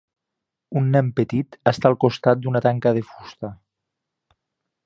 Un 0.81 0.87
nen 0.95 1.11
petit 1.19 1.59
està 1.73 1.91
al 1.91 1.97
costat 2.05 2.41
d'una 2.47 2.65
tanca 2.67 2.97
de 2.99 3.07
fusta. 3.13 3.53